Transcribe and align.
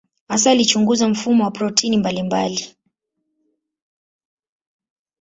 Hasa 0.27 0.51
alichunguza 0.51 1.07
mfumo 1.09 1.43
wa 1.43 1.51
protini 1.51 1.97
mbalimbali. 1.97 2.75